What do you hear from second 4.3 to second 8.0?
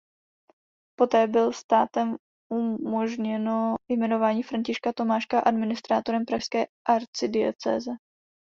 Františka Tomáška administrátorem pražské arcidiecéze.